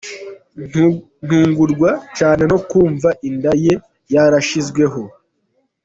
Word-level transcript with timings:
Ntungurwa 1.25 1.89
cyane 2.17 2.43
no 2.51 2.57
kumva 2.69 3.09
inda 3.29 3.51
ye 3.65 3.73
yaranshyizweho. 4.13 5.01